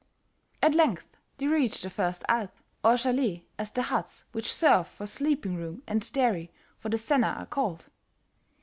At 0.63 0.73
length 0.73 1.15
they 1.37 1.45
reached 1.45 1.83
the 1.83 1.91
first 1.91 2.23
"alp," 2.27 2.49
or 2.83 2.97
chalet, 2.97 3.43
as 3.59 3.69
the 3.69 3.83
huts 3.83 4.25
which 4.31 4.51
serve 4.51 4.87
for 4.87 5.05
sleeping 5.05 5.55
room 5.55 5.83
and 5.85 6.11
dairy 6.11 6.49
for 6.79 6.89
the 6.89 6.97
sennern 6.97 7.37
are 7.37 7.45
called. 7.45 7.85